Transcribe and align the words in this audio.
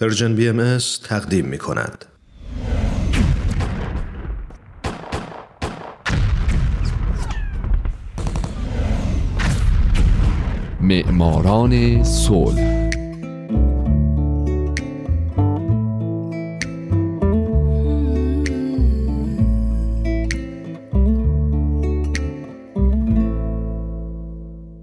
پرژن 0.00 0.34
بی 0.34 0.48
ام 0.48 0.78
تقدیم 1.04 1.44
می 1.46 1.58
کند. 1.58 2.04
معماران 10.80 12.04
صلح 12.04 12.88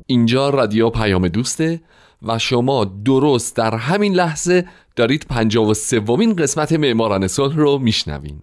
اینجا 0.07 0.49
رادیو 0.49 0.89
پیام 0.89 1.27
دوسته 1.27 1.81
و 2.21 2.39
شما 2.39 2.85
درست 2.85 3.55
در 3.55 3.75
همین 3.75 4.13
لحظه 4.13 4.65
دارید 4.95 5.25
پنجاه 5.29 5.69
و 5.69 5.73
سومین 5.73 6.35
قسمت 6.35 6.71
معماران 6.71 7.27
صلح 7.27 7.55
رو 7.55 7.77
میشنوین. 7.77 8.39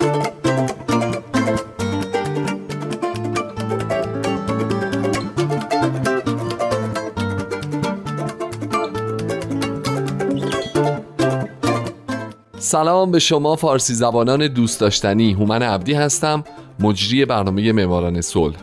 سلام 12.58 13.10
به 13.10 13.19
شما 13.19 13.56
فارسی 13.56 13.94
زبانان 13.94 14.46
دوست 14.46 14.80
داشتنی 14.80 15.32
هومن 15.32 15.62
عبدی 15.62 15.92
هستم 15.92 16.44
مجری 16.80 17.24
برنامه 17.24 17.72
معماران 17.72 18.20
صلح. 18.20 18.56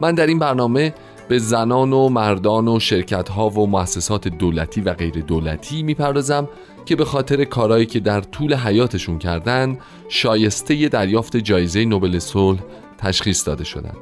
من 0.00 0.14
در 0.14 0.26
این 0.26 0.38
برنامه 0.38 0.94
به 1.28 1.38
زنان 1.38 1.92
و 1.92 2.08
مردان 2.08 2.68
و 2.68 2.80
شرکت 2.80 3.28
ها 3.28 3.48
و 3.48 3.66
مؤسسات 3.66 4.28
دولتی 4.28 4.80
و 4.80 4.94
غیر 4.94 5.14
دولتی 5.14 5.82
می‌پردازم 5.82 6.48
که 6.84 6.96
به 6.96 7.04
خاطر 7.04 7.44
کارهایی 7.44 7.86
که 7.86 8.00
در 8.00 8.20
طول 8.20 8.54
حیاتشون 8.54 9.18
کردن 9.18 9.78
شایسته 10.08 10.88
دریافت 10.88 11.36
جایزه 11.36 11.84
نوبل 11.84 12.18
صلح 12.18 12.58
تشخیص 12.98 13.46
داده 13.46 13.64
شدن. 13.64 13.94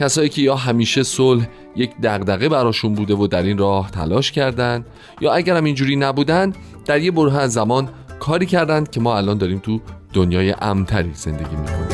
کسایی 0.00 0.28
که 0.28 0.42
یا 0.42 0.56
همیشه 0.56 1.02
صلح 1.02 1.46
یک 1.76 1.90
دغدغه 2.02 2.48
براشون 2.48 2.94
بوده 2.94 3.14
و 3.14 3.26
در 3.26 3.42
این 3.42 3.58
راه 3.58 3.90
تلاش 3.90 4.32
کردند 4.32 4.86
یا 5.20 5.32
اگرم 5.32 5.64
اینجوری 5.64 5.96
نبودن 5.96 6.52
در 6.84 7.00
یه 7.00 7.10
بره 7.10 7.36
از 7.36 7.52
زمان 7.52 7.88
کاری 8.20 8.46
کردند 8.46 8.90
که 8.90 9.00
ما 9.00 9.16
الان 9.16 9.38
داریم 9.38 9.58
تو 9.58 9.80
دنیای 10.12 10.54
امتری 10.60 11.10
زندگی 11.14 11.56
می‌کنیم. 11.56 11.93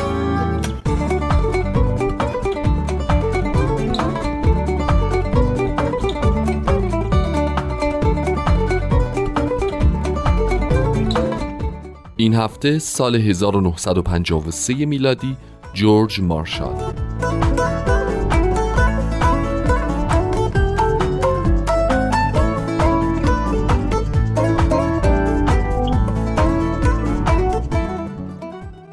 این 12.21 12.35
هفته 12.35 12.79
سال 12.79 13.15
1953 13.15 14.73
میلادی 14.85 15.37
جورج 15.73 16.21
مارشال. 16.21 16.93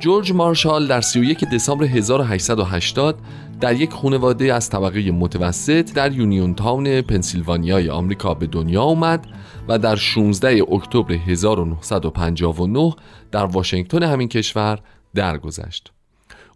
جورج 0.00 0.32
مارشال 0.32 0.86
در 0.86 1.00
31 1.00 1.44
دسامبر 1.44 1.84
1880 1.84 3.18
در 3.60 3.74
یک 3.74 3.90
خانواده 3.90 4.54
از 4.54 4.70
طبقه 4.70 5.10
متوسط 5.10 5.92
در 5.94 6.12
یونیون 6.12 6.54
تاون 6.54 7.00
پنسیلوانیای 7.02 7.90
آمریکا 7.90 8.34
به 8.34 8.46
دنیا 8.46 8.82
آمد 8.82 9.26
و 9.68 9.78
در 9.78 9.96
16 9.96 10.62
اکتبر 10.72 11.12
1959 11.12 12.94
در 13.30 13.44
واشنگتن 13.44 14.02
همین 14.02 14.28
کشور 14.28 14.78
درگذشت. 15.14 15.92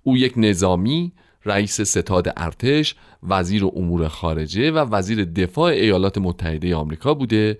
او 0.03 0.17
یک 0.17 0.33
نظامی، 0.37 1.13
رئیس 1.45 1.81
ستاد 1.81 2.33
ارتش، 2.37 2.95
وزیر 3.23 3.65
امور 3.65 4.09
خارجه 4.09 4.71
و 4.71 4.79
وزیر 4.79 5.25
دفاع 5.25 5.73
ایالات 5.73 6.19
متحده 6.19 6.75
آمریکا 6.77 7.15
بوده 7.15 7.59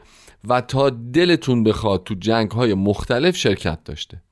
و 0.49 0.61
تا 0.61 0.91
دلتون 0.91 1.65
بخواد 1.65 2.05
تو 2.05 2.15
جنگ 2.15 2.51
های 2.51 2.75
مختلف 2.75 3.37
شرکت 3.37 3.85
داشته. 3.85 4.23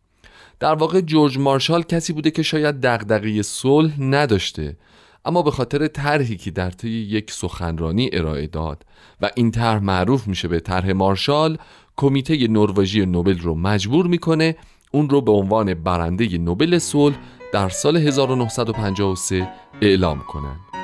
در 0.60 0.75
واقع 0.75 1.00
جورج 1.00 1.38
مارشال 1.38 1.82
کسی 1.82 2.12
بوده 2.12 2.31
که 2.31 2.42
شاید 2.42 2.81
دغدغه 2.81 3.42
صلح 3.42 4.02
نداشته 4.02 4.76
اما 5.25 5.42
به 5.42 5.50
خاطر 5.50 5.86
طرحی 5.86 6.36
که 6.36 6.50
در 6.50 6.70
طی 6.70 6.88
یک 6.88 7.31
سخنرانی 7.31 8.10
ارائه 8.12 8.47
داد 8.47 8.84
و 9.20 9.31
این 9.36 9.50
طرح 9.50 9.82
معروف 9.82 10.26
میشه 10.26 10.48
به 10.48 10.60
طرح 10.60 10.92
مارشال 10.92 11.58
کمیته 11.97 12.48
نروژی 12.48 13.06
نوبل 13.06 13.38
رو 13.38 13.54
مجبور 13.54 14.06
می‌کنه 14.06 14.56
اون 14.92 15.10
رو 15.10 15.20
به 15.20 15.32
عنوان 15.32 15.75
برنده 15.75 16.38
نوبل 16.38 16.78
صلح 16.78 17.16
در 17.53 17.69
سال 17.69 17.97
1953 17.97 19.48
اعلام 19.82 20.19
کنند. 20.19 20.79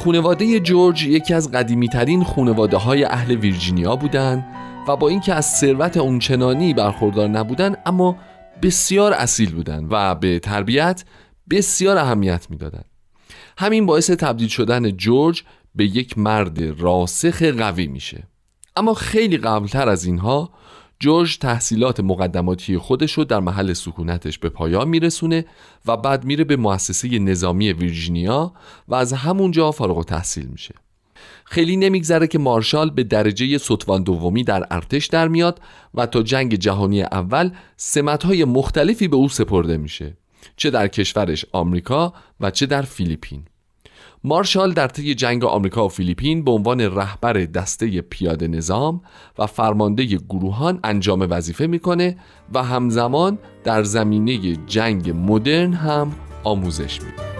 خونواده 0.00 0.60
جورج 0.60 1.02
یکی 1.02 1.34
از 1.34 1.50
قدیمی 1.50 1.88
ترین 1.88 2.24
خونواده 2.24 2.76
های 2.76 3.04
اهل 3.04 3.34
ویرجینیا 3.34 3.96
بودند 3.96 4.46
و 4.88 4.96
با 4.96 5.08
اینکه 5.08 5.34
از 5.34 5.46
ثروت 5.46 5.96
اونچنانی 5.96 6.74
برخوردار 6.74 7.28
نبودند 7.28 7.78
اما 7.86 8.16
بسیار 8.62 9.12
اصیل 9.12 9.54
بودند 9.54 9.86
و 9.90 10.14
به 10.14 10.38
تربیت 10.38 11.04
بسیار 11.50 11.98
اهمیت 11.98 12.46
می‌دادند. 12.50 12.84
همین 13.58 13.86
باعث 13.86 14.10
تبدیل 14.10 14.48
شدن 14.48 14.90
جورج 14.90 15.42
به 15.74 15.84
یک 15.84 16.18
مرد 16.18 16.80
راسخ 16.80 17.42
قوی 17.42 17.86
میشه. 17.86 18.22
اما 18.76 18.94
خیلی 18.94 19.36
قبلتر 19.36 19.88
از 19.88 20.04
اینها 20.04 20.50
جورج 21.00 21.38
تحصیلات 21.38 22.00
مقدماتی 22.00 22.78
خودش 22.78 23.12
رو 23.12 23.24
در 23.24 23.40
محل 23.40 23.72
سکونتش 23.72 24.38
به 24.38 24.48
پایان 24.48 24.88
میرسونه 24.88 25.44
و 25.86 25.96
بعد 25.96 26.24
میره 26.24 26.44
به 26.44 26.56
مؤسسه 26.56 27.18
نظامی 27.18 27.72
ویرجینیا 27.72 28.52
و 28.88 28.94
از 28.94 29.12
همونجا 29.12 29.70
فارغ 29.70 29.98
و 29.98 30.04
تحصیل 30.04 30.46
میشه. 30.46 30.74
خیلی 31.44 31.76
نمیگذره 31.76 32.26
که 32.26 32.38
مارشال 32.38 32.90
به 32.90 33.04
درجه 33.04 33.58
سطوان 33.58 34.02
دومی 34.02 34.44
در 34.44 34.66
ارتش 34.70 35.06
در 35.06 35.28
میاد 35.28 35.60
و 35.94 36.06
تا 36.06 36.22
جنگ 36.22 36.54
جهانی 36.54 37.02
اول 37.02 37.50
سمتهای 37.76 38.44
مختلفی 38.44 39.08
به 39.08 39.16
او 39.16 39.28
سپرده 39.28 39.76
میشه 39.76 40.16
چه 40.56 40.70
در 40.70 40.88
کشورش 40.88 41.46
آمریکا 41.52 42.12
و 42.40 42.50
چه 42.50 42.66
در 42.66 42.82
فیلیپین. 42.82 43.42
مارشال 44.24 44.72
در 44.72 44.88
طی 44.88 45.14
جنگ 45.14 45.44
آمریکا 45.44 45.86
و 45.86 45.88
فیلیپین 45.88 46.44
به 46.44 46.50
عنوان 46.50 46.80
رهبر 46.80 47.32
دسته 47.32 48.00
پیاده 48.00 48.48
نظام 48.48 49.00
و 49.38 49.46
فرمانده 49.46 50.04
گروهان 50.04 50.80
انجام 50.84 51.26
وظیفه 51.30 51.66
می‌کنه 51.66 52.16
و 52.54 52.62
همزمان 52.62 53.38
در 53.64 53.82
زمینه 53.82 54.56
جنگ 54.66 55.10
مدرن 55.16 55.72
هم 55.72 56.12
آموزش 56.44 57.00
میده. 57.02 57.30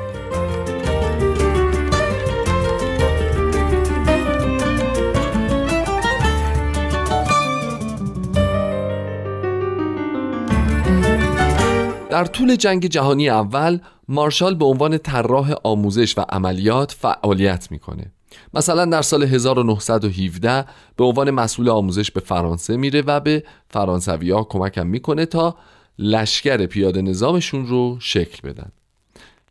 در 12.11 12.25
طول 12.25 12.57
جنگ 12.57 12.87
جهانی 12.87 13.29
اول 13.29 13.79
مارشال 14.11 14.55
به 14.55 14.65
عنوان 14.65 14.99
طراح 14.99 15.55
آموزش 15.65 16.19
و 16.19 16.21
عملیات 16.21 16.93
فعالیت 16.93 17.71
می‌کنه. 17.71 18.13
مثلا 18.55 18.85
در 18.85 19.03
سال 19.03 19.23
1917 19.23 20.65
به 20.97 21.05
عنوان 21.05 21.31
مسئول 21.31 21.69
آموزش 21.69 22.11
به 22.11 22.21
فرانسه 22.21 22.77
میره 22.77 23.03
و 23.03 23.21
به 23.21 23.45
فرانسوی 23.69 24.31
ها 24.31 24.45
کمکم 24.45 24.87
می‌کنه 24.87 25.27
تا 25.27 25.57
لشکر 25.99 26.67
پیاده 26.67 27.03
نظامشون 27.03 27.67
رو 27.67 27.97
شکل 28.01 28.49
بدن. 28.49 28.73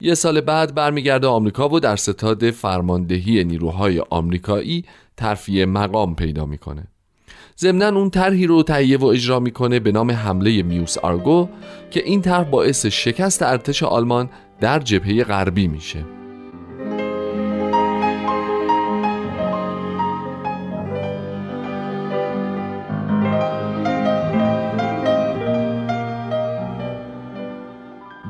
یه 0.01 0.15
سال 0.15 0.41
بعد 0.41 0.75
برمیگرده 0.75 1.27
آمریکا 1.27 1.69
و 1.69 1.79
در 1.79 1.95
ستاد 1.95 2.51
فرماندهی 2.51 3.43
نیروهای 3.43 3.99
آمریکایی 4.09 4.85
ترفیع 5.17 5.65
مقام 5.65 6.15
پیدا 6.15 6.45
می‌کنه. 6.45 6.87
ضمنا 7.59 7.99
اون 7.99 8.09
طرحی 8.09 8.47
رو 8.47 8.63
تهیه 8.63 8.97
و 8.97 9.05
اجرا 9.05 9.39
می‌کنه 9.39 9.79
به 9.79 9.91
نام 9.91 10.11
حمله 10.11 10.63
میوس 10.63 10.97
آرگو 10.97 11.49
که 11.91 12.03
این 12.03 12.21
طرح 12.21 12.43
باعث 12.43 12.85
شکست 12.85 13.43
ارتش 13.43 13.83
آلمان 13.83 14.29
در 14.61 14.79
جبهه 14.79 15.23
غربی 15.23 15.67
میشه. 15.67 16.05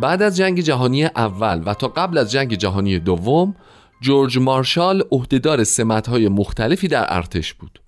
بعد 0.02 0.22
از 0.22 0.38
جنگ 0.38 0.60
جهانی 0.60 1.06
اول 1.06 1.64
و 1.66 1.74
تا 1.74 1.88
قبل 1.88 2.18
از 2.18 2.32
جنگ 2.32 2.54
جهانی 2.54 3.00
دوم 3.00 3.56
جورج 4.02 4.38
مارشال 4.38 5.04
عهدهدار 5.12 5.64
سمت‌های 5.64 6.30
مختلفی 6.30 6.88
در 6.88 7.06
ارتش 7.10 7.54
بود. 7.54 7.82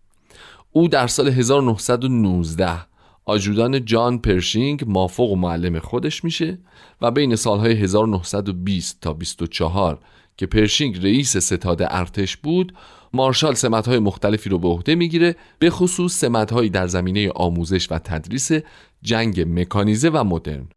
او 0.71 0.87
در 0.87 1.07
سال 1.07 1.27
1919 1.27 2.90
آجودان 3.25 3.85
جان 3.85 4.19
پرشینگ 4.19 4.83
مافوق 4.88 5.31
و 5.31 5.35
معلم 5.35 5.79
خودش 5.79 6.23
میشه 6.23 6.57
و 7.01 7.12
بین 7.12 7.35
سالهای 7.35 7.73
1920 7.73 9.01
تا 9.01 9.13
24 9.13 10.00
که 10.38 10.45
پرشینگ 10.45 11.03
رئیس 11.03 11.38
ستاد 11.38 11.81
ارتش 11.81 12.38
بود 12.38 12.73
مارشال 13.13 13.53
سمتهای 13.53 14.00
مختلفی 14.00 14.50
رو 14.50 14.59
به 14.59 14.68
عهده 14.68 14.95
می‌گیره 14.95 15.35
به 15.59 15.69
خصوص 15.69 16.13
سمتهایی 16.13 16.69
در 16.69 16.88
زمینه 16.88 17.31
آموزش 17.31 17.91
و 17.91 18.00
تدریس 18.00 18.51
جنگ 19.01 19.59
مکانیزه 19.59 20.09
و 20.09 20.23
مدرن. 20.23 20.68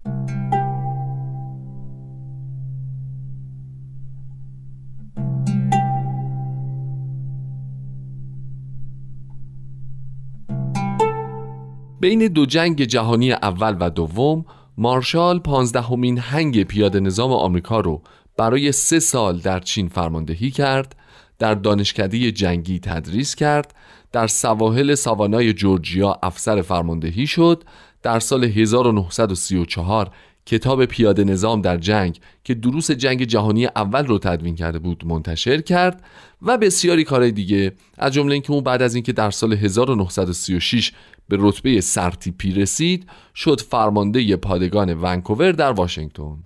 بین 12.04 12.26
دو 12.26 12.46
جنگ 12.46 12.84
جهانی 12.84 13.32
اول 13.32 13.76
و 13.80 13.90
دوم 13.90 14.44
مارشال 14.78 15.38
پانزدهمین 15.38 16.18
هنگ 16.18 16.62
پیاده 16.62 17.00
نظام 17.00 17.32
آمریکا 17.32 17.80
رو 17.80 18.02
برای 18.36 18.72
سه 18.72 18.98
سال 18.98 19.38
در 19.38 19.60
چین 19.60 19.88
فرماندهی 19.88 20.50
کرد 20.50 20.96
در 21.38 21.54
دانشکده 21.54 22.32
جنگی 22.32 22.78
تدریس 22.78 23.34
کرد 23.34 23.74
در 24.12 24.26
سواحل 24.26 24.94
ساوانای 24.94 25.52
جورجیا 25.52 26.18
افسر 26.22 26.62
فرماندهی 26.62 27.26
شد 27.26 27.64
در 28.02 28.20
سال 28.20 28.44
1934 28.44 30.10
کتاب 30.46 30.84
پیاده 30.84 31.24
نظام 31.24 31.60
در 31.60 31.76
جنگ 31.76 32.18
که 32.44 32.54
دروس 32.54 32.90
جنگ 32.90 33.24
جهانی 33.24 33.66
اول 33.66 34.06
رو 34.06 34.18
تدوین 34.18 34.54
کرده 34.54 34.78
بود 34.78 35.04
منتشر 35.06 35.60
کرد 35.60 36.04
و 36.42 36.58
بسیاری 36.58 37.04
کارهای 37.04 37.32
دیگه 37.32 37.72
از 37.98 38.12
جمله 38.12 38.32
اینکه 38.32 38.52
اون 38.52 38.64
بعد 38.64 38.82
از 38.82 38.94
اینکه 38.94 39.12
در 39.12 39.30
سال 39.30 39.52
1936 39.52 40.92
به 41.28 41.36
رتبه 41.40 41.80
سرتیپی 41.80 42.52
رسید 42.52 43.06
شد 43.34 43.60
فرمانده 43.60 44.36
پادگان 44.36 44.94
ونکوور 44.94 45.52
در 45.52 45.72
واشنگتن. 45.72 46.38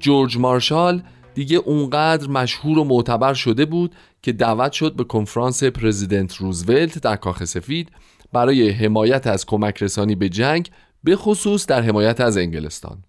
جورج 0.00 0.38
مارشال 0.38 1.02
دیگه 1.34 1.56
اونقدر 1.56 2.28
مشهور 2.28 2.78
و 2.78 2.84
معتبر 2.84 3.34
شده 3.34 3.64
بود 3.64 3.94
که 4.22 4.32
دعوت 4.32 4.72
شد 4.72 4.96
به 4.96 5.04
کنفرانس 5.04 5.64
پرزیدنت 5.64 6.36
روزولت 6.36 6.98
در 6.98 7.16
کاخ 7.16 7.44
سفید 7.44 7.90
برای 8.32 8.70
حمایت 8.70 9.26
از 9.26 9.46
کمک 9.46 9.82
رسانی 9.82 10.14
به 10.14 10.28
جنگ 10.28 10.70
به 11.04 11.16
خصوص 11.16 11.66
در 11.66 11.82
حمایت 11.82 12.20
از 12.20 12.36
انگلستان. 12.36 13.04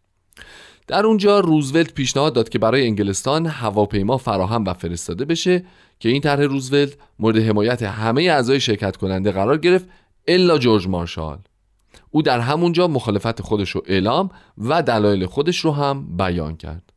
در 0.88 1.06
اونجا 1.06 1.40
روزولت 1.40 1.94
پیشنهاد 1.94 2.34
داد 2.34 2.50
که 2.50 2.60
برای 2.60 2.86
انگلستان 2.86 3.46
هواپیما 3.46 4.18
فراهم 4.18 4.66
و 4.66 4.74
فرستاده 4.74 5.26
بشه 5.26 5.66
که 6.00 6.10
این 6.10 6.22
طرح 6.22 6.42
روزولت 6.42 6.98
مورد 7.20 7.38
حمایت 7.38 7.84
همه 7.84 8.24
اعضای 8.24 8.60
شرکت 8.60 8.98
کننده 8.98 9.32
قرار 9.32 9.58
گرفت 9.58 9.86
الا 10.28 10.58
جورج 10.58 10.88
مارشال. 10.88 11.40
او 12.10 12.22
در 12.22 12.40
همونجا 12.40 12.88
مخالفت 12.88 13.42
خودش 13.42 13.70
رو 13.70 13.84
اعلام 13.86 14.30
و 14.58 14.84
دلایل 14.84 15.26
خودش 15.26 15.60
رو 15.60 15.72
هم 15.72 16.18
بیان 16.18 16.58
کرد. 16.58 16.94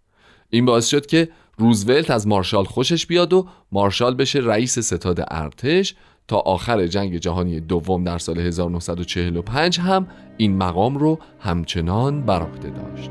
این 0.51 0.65
باعث 0.65 0.87
شد 0.87 1.07
که 1.07 1.29
روزولت 1.59 2.11
از 2.11 2.27
مارشال 2.27 2.65
خوشش 2.65 3.07
بیاد 3.07 3.33
و 3.33 3.49
مارشال 3.73 4.15
بشه 4.15 4.39
رئیس 4.39 4.79
ستاد 4.79 5.25
ارتش 5.31 5.95
تا 6.29 6.37
آخر 6.37 6.87
جنگ 6.87 7.17
جهانی 7.17 7.61
دوم 7.61 8.05
در 8.05 8.19
سال 8.19 8.39
1945 8.39 9.81
هم 9.81 10.07
این 10.37 10.57
مقام 10.57 10.99
رو 10.99 11.19
همچنان 11.41 12.23
بر 12.23 12.47
داشت. 12.71 13.11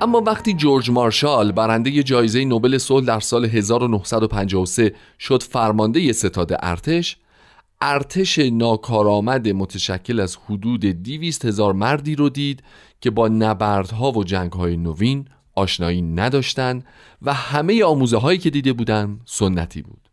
اما 0.00 0.22
وقتی 0.26 0.54
جورج 0.54 0.90
مارشال 0.90 1.52
برنده 1.52 2.02
جایزه 2.02 2.44
نوبل 2.44 2.78
صلح 2.78 3.06
در 3.06 3.20
سال 3.20 3.44
1953 3.44 4.92
شد 5.18 5.42
فرمانده 5.42 6.12
ستاد 6.12 6.52
ارتش 6.62 7.16
ارتش 7.80 8.38
ناکارآمد 8.38 9.48
متشکل 9.48 10.20
از 10.20 10.36
حدود 10.46 10.80
دیویست 10.80 11.44
هزار 11.44 11.72
مردی 11.72 12.14
رو 12.14 12.28
دید 12.28 12.62
که 13.00 13.10
با 13.10 13.28
نبردها 13.28 14.12
و 14.12 14.24
جنگهای 14.24 14.76
نوین 14.76 15.28
آشنایی 15.54 16.02
نداشتند 16.02 16.84
و 17.22 17.34
همه 17.34 17.84
آموزه 17.84 18.16
هایی 18.16 18.38
که 18.38 18.50
دیده 18.50 18.72
بودن 18.72 19.20
سنتی 19.24 19.82
بود. 19.82 20.08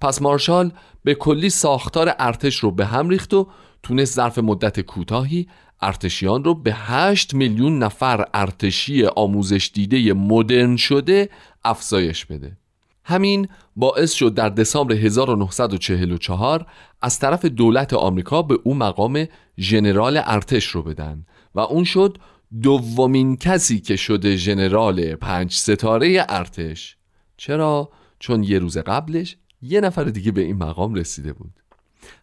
پس 0.00 0.22
مارشال 0.22 0.72
به 1.04 1.14
کلی 1.14 1.50
ساختار 1.50 2.14
ارتش 2.18 2.56
رو 2.56 2.70
به 2.70 2.86
هم 2.86 3.08
ریخت 3.08 3.34
و 3.34 3.48
تونست 3.82 4.14
ظرف 4.14 4.38
مدت 4.38 4.80
کوتاهی 4.80 5.48
ارتشیان 5.82 6.44
رو 6.44 6.54
به 6.54 6.74
8 6.74 7.34
میلیون 7.34 7.78
نفر 7.78 8.24
ارتشی 8.34 9.06
آموزش 9.06 9.70
دیده 9.74 10.12
مدرن 10.12 10.76
شده 10.76 11.28
افزایش 11.64 12.26
بده. 12.26 12.56
همین 13.04 13.48
باعث 13.76 14.12
شد 14.12 14.34
در 14.34 14.48
دسامبر 14.48 14.94
1944 14.94 16.66
از 17.02 17.18
طرف 17.18 17.44
دولت 17.44 17.92
آمریکا 17.92 18.42
به 18.42 18.58
او 18.64 18.74
مقام 18.74 19.26
ژنرال 19.58 20.20
ارتش 20.24 20.66
رو 20.66 20.82
بدن 20.82 21.26
و 21.54 21.60
اون 21.60 21.84
شد 21.84 22.18
دومین 22.62 23.36
کسی 23.36 23.80
که 23.80 23.96
شده 23.96 24.36
ژنرال 24.36 25.14
پنج 25.14 25.52
ستاره 25.52 26.26
ارتش. 26.28 26.96
چرا؟ 27.36 27.90
چون 28.18 28.42
یه 28.42 28.58
روز 28.58 28.78
قبلش 28.78 29.36
یه 29.62 29.80
نفر 29.80 30.04
دیگه 30.04 30.32
به 30.32 30.40
این 30.40 30.56
مقام 30.56 30.94
رسیده 30.94 31.32
بود. 31.32 31.52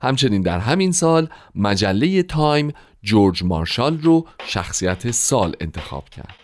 همچنین 0.02 0.42
در 0.42 0.60
همین 0.60 0.92
سال 0.92 1.30
مجله 1.56 2.24
تایم 2.24 2.74
جورج 3.04 3.44
مارشال 3.44 3.98
رو 4.02 4.28
شخصیت 4.46 5.12
سال 5.12 5.56
انتخاب 5.60 6.10
کرد. 6.10 6.41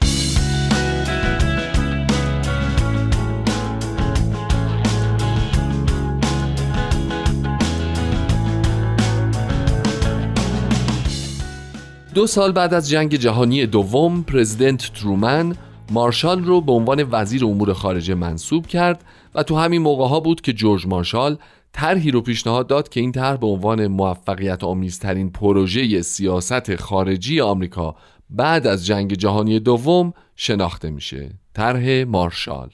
دو 12.18 12.28
سال 12.28 12.52
بعد 12.52 12.74
از 12.74 12.90
جنگ 12.90 13.16
جهانی 13.16 13.66
دوم 13.66 14.24
پرزیدنت 14.24 14.94
ترومن 14.94 15.56
مارشال 15.92 16.44
رو 16.44 16.62
به 16.62 16.72
عنوان 16.72 17.08
وزیر 17.12 17.46
امور 17.46 17.74
خارجه 17.74 18.16
منصوب 18.16 18.68
کرد 18.68 19.04
و 19.36 19.44
تو 19.44 19.56
همین 19.58 19.82
موقع 19.82 20.08
ها 20.08 20.20
بود 20.20 20.42
که 20.42 20.54
جورج 20.54 20.88
مارشال 20.88 21.38
طرحی 21.74 22.12
رو 22.12 22.22
پیشنهاد 22.22 22.68
داد 22.68 22.90
که 22.90 23.00
این 23.00 23.12
طرح 23.12 23.38
به 23.38 23.48
عنوان 23.48 23.88
موفقیت 23.88 24.64
آمیزترین 24.64 25.32
پروژه 25.32 26.02
سیاست 26.02 26.76
خارجی 26.76 27.42
آمریکا 27.42 27.96
بعد 28.30 28.68
از 28.68 28.86
جنگ 28.86 29.14
جهانی 29.14 29.60
دوم 29.60 30.14
شناخته 30.36 30.90
میشه. 30.90 31.30
طرح 31.54 32.04
مارشال 32.04 32.70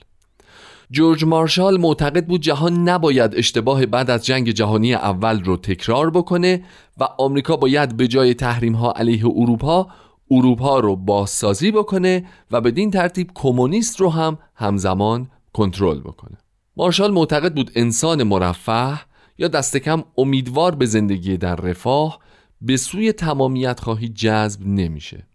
جورج 0.92 1.26
مارشال 1.26 1.82
معتقد 1.82 2.28
بود 2.28 2.42
جهان 2.42 2.90
نباید 2.90 3.36
اشتباه 3.36 3.86
بعد 3.86 4.10
از 4.10 4.26
جنگ 4.26 4.50
جهانی 4.50 4.94
اول 4.94 5.44
رو 5.44 5.58
تکرار 5.58 6.10
بکنه 6.10 6.64
و 6.98 7.04
آمریکا 7.04 7.58
باید 7.58 7.98
به 7.98 8.08
جای 8.08 8.34
تحریم 8.34 8.74
ها 8.74 8.92
علیه 8.92 9.26
اروپا 9.26 9.88
اروپا 10.32 10.80
رو 10.80 10.96
بازسازی 10.96 11.72
بکنه 11.72 12.26
و 12.52 12.62
بدین 12.62 12.92
ترتیب 12.92 13.32
کمونیست 13.36 14.02
رو 14.02 14.10
هم 14.10 14.38
همزمان 14.56 15.30
کنترل 15.54 16.00
بکنه. 16.00 16.38
مارشال 16.78 17.12
معتقد 17.12 17.54
بود 17.54 17.72
انسان 17.76 18.24
مرفه 18.24 19.00
یا 19.38 19.48
دست 19.48 19.78
کم 19.78 20.04
امیدوار 20.18 20.76
به 20.76 20.86
زندگی 20.86 21.38
در 21.38 21.56
رفاه 21.56 22.20
به 22.62 22.78
سوی 22.78 23.12
تمامیت 23.12 23.80
خواهی 23.80 24.10
جذب 24.10 24.68
نمیشه. 24.68 25.28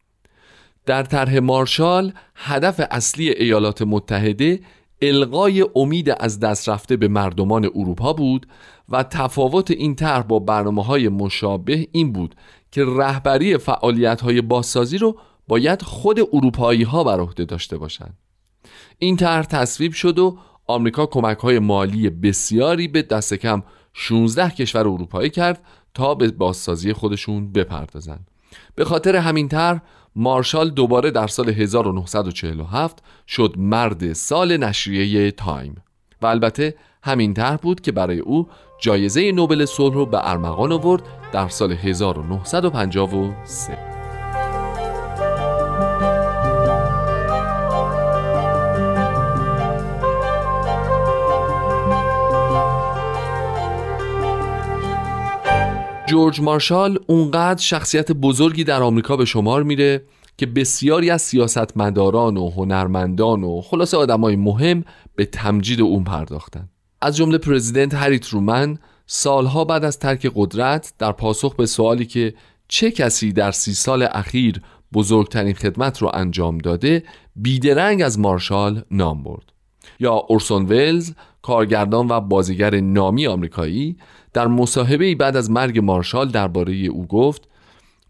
در 0.86 1.02
طرح 1.02 1.38
مارشال 1.38 2.12
هدف 2.34 2.80
اصلی 2.90 3.28
ایالات 3.28 3.82
متحده 3.82 4.60
القای 5.02 5.66
امید 5.76 6.10
از 6.20 6.40
دست 6.40 6.68
رفته 6.68 6.96
به 6.96 7.08
مردمان 7.08 7.64
اروپا 7.64 8.12
بود 8.12 8.46
و 8.88 9.02
تفاوت 9.02 9.70
این 9.70 9.94
طرح 9.94 10.22
با 10.22 10.38
برنامه 10.38 10.84
های 10.84 11.08
مشابه 11.08 11.88
این 11.92 12.12
بود 12.12 12.34
که 12.70 12.84
رهبری 12.84 13.58
فعالیت 13.58 14.20
های 14.20 14.40
بازسازی 14.40 14.98
رو 14.98 15.18
باید 15.48 15.82
خود 15.82 16.20
اروپایی 16.32 16.82
ها 16.82 17.04
بر 17.04 17.20
عهده 17.20 17.44
داشته 17.44 17.78
باشند. 17.78 18.18
این 18.98 19.16
طرح 19.16 19.46
تصویب 19.46 19.92
شد 19.92 20.18
و 20.18 20.38
آمریکا 20.66 21.06
کمک 21.06 21.38
های 21.38 21.58
مالی 21.58 22.10
بسیاری 22.10 22.88
به 22.88 23.02
دست 23.02 23.34
کم 23.34 23.62
16 23.92 24.50
کشور 24.50 24.80
اروپایی 24.80 25.30
کرد 25.30 25.64
تا 25.94 26.14
به 26.14 26.30
بازسازی 26.30 26.92
خودشون 26.92 27.52
بپردازند. 27.52 28.30
به 28.74 28.84
خاطر 28.84 29.16
همین 29.16 29.48
طرح 29.48 29.80
مارشال 30.16 30.70
دوباره 30.70 31.10
در 31.10 31.26
سال 31.26 31.48
1947 31.48 33.02
شد 33.28 33.54
مرد 33.58 34.12
سال 34.12 34.56
نشریه 34.56 35.30
تایم 35.30 35.82
و 36.22 36.26
البته 36.26 36.74
همین 37.02 37.34
طرح 37.34 37.56
بود 37.56 37.80
که 37.80 37.92
برای 37.92 38.18
او 38.18 38.48
جایزه 38.80 39.32
نوبل 39.32 39.64
صلح 39.64 39.94
رو 39.94 40.06
به 40.06 40.30
ارمغان 40.30 40.72
آورد 40.72 41.02
در 41.32 41.48
سال 41.48 41.72
1953 41.72 43.97
جورج 56.08 56.40
مارشال 56.40 56.98
اونقدر 57.06 57.62
شخصیت 57.62 58.12
بزرگی 58.12 58.64
در 58.64 58.82
آمریکا 58.82 59.16
به 59.16 59.24
شمار 59.24 59.62
میره 59.62 60.02
که 60.36 60.46
بسیاری 60.46 61.10
از 61.10 61.22
سیاستمداران 61.22 62.36
و 62.36 62.50
هنرمندان 62.50 63.44
و 63.44 63.60
خلاصه 63.60 63.96
آدمای 63.96 64.36
مهم 64.36 64.84
به 65.16 65.24
تمجید 65.24 65.80
اون 65.80 66.04
پرداختن. 66.04 66.68
از 67.00 67.16
جمله 67.16 67.38
پرزیدنت 67.38 67.94
هری 67.94 68.18
ترومن 68.18 68.78
سالها 69.06 69.64
بعد 69.64 69.84
از 69.84 69.98
ترک 69.98 70.32
قدرت 70.34 70.92
در 70.98 71.12
پاسخ 71.12 71.54
به 71.54 71.66
سوالی 71.66 72.06
که 72.06 72.34
چه 72.68 72.90
کسی 72.90 73.32
در 73.32 73.50
سی 73.50 73.74
سال 73.74 74.08
اخیر 74.10 74.62
بزرگترین 74.92 75.54
خدمت 75.54 76.02
رو 76.02 76.10
انجام 76.14 76.58
داده 76.58 77.02
بیدرنگ 77.36 78.02
از 78.02 78.18
مارشال 78.18 78.82
نام 78.90 79.22
برد. 79.22 79.52
یا 80.00 80.12
اورسون 80.12 80.66
ولز 80.66 81.12
کارگردان 81.42 82.08
و 82.08 82.20
بازیگر 82.20 82.80
نامی 82.80 83.26
آمریکایی 83.26 83.96
در 84.32 84.46
مصاحبه 84.46 85.14
بعد 85.14 85.36
از 85.36 85.50
مرگ 85.50 85.78
مارشال 85.78 86.28
درباره 86.28 86.74
او 86.74 87.06
گفت 87.06 87.48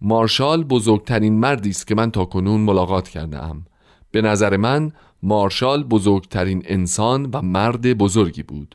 مارشال 0.00 0.64
بزرگترین 0.64 1.40
مردی 1.40 1.70
است 1.70 1.86
که 1.86 1.94
من 1.94 2.10
تاکنون 2.10 2.60
ملاقات 2.60 3.08
کرده 3.08 3.42
ام 3.42 3.66
به 4.10 4.22
نظر 4.22 4.56
من 4.56 4.92
مارشال 5.22 5.84
بزرگترین 5.84 6.62
انسان 6.66 7.30
و 7.32 7.42
مرد 7.42 7.98
بزرگی 7.98 8.42
بود. 8.42 8.74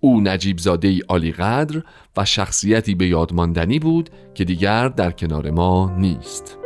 او 0.00 0.20
نجیب 0.20 0.58
زاده 0.58 0.88
ای 0.88 1.00
عالی 1.08 1.32
قدر 1.32 1.82
و 2.16 2.24
شخصیتی 2.24 2.94
به 2.94 3.06
یادماندنی 3.06 3.78
بود 3.78 4.10
که 4.34 4.44
دیگر 4.44 4.88
در 4.88 5.10
کنار 5.10 5.50
ما 5.50 5.96
نیست. 5.98 6.61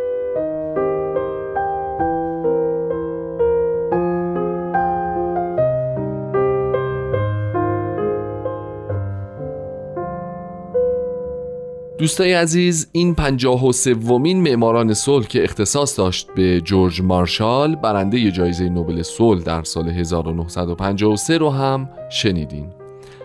دوستای 12.06 12.32
عزیز 12.32 12.88
این 12.92 13.14
پنجاه 13.14 13.66
و 13.66 13.72
سومین 13.72 14.42
معماران 14.42 14.94
صلح 14.94 15.26
که 15.26 15.44
اختصاص 15.44 15.98
داشت 15.98 16.28
به 16.34 16.60
جورج 16.60 17.02
مارشال 17.02 17.76
برنده 17.76 18.30
جایزه 18.30 18.68
نوبل 18.68 19.02
صلح 19.02 19.42
در 19.42 19.62
سال 19.62 19.88
1953 19.88 21.38
رو 21.38 21.50
هم 21.50 21.88
شنیدین. 22.10 22.70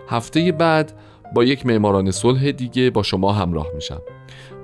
هفته 0.10 0.52
بعد 0.52 0.94
با 1.36 1.44
یک 1.44 1.66
معماران 1.66 2.12
صلح 2.12 2.52
دیگه 2.52 2.90
با 2.90 3.04
شما 3.04 3.32
همراه 3.32 3.68
میشم. 3.76 4.02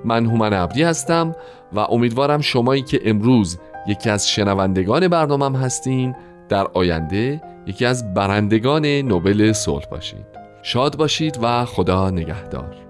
من 0.04 0.26
هومن 0.26 0.52
عبدی 0.52 0.82
هستم 0.82 1.36
و 1.72 1.78
امیدوارم 1.78 2.40
شمایی 2.40 2.82
که 2.82 3.00
امروز 3.04 3.58
یکی 3.86 4.10
از 4.10 4.28
شنوندگان 4.28 5.08
برنامهم 5.08 5.54
هستین 5.54 6.14
در 6.48 6.66
آینده 6.74 7.42
یکی 7.66 7.84
از 7.84 8.14
برندگان 8.14 8.86
نوبل 8.86 9.52
صلح 9.52 9.86
باشید. 9.90 10.26
شاد 10.62 10.96
باشید 10.96 11.38
و 11.42 11.64
خدا 11.64 12.10
نگهدار. 12.10 12.87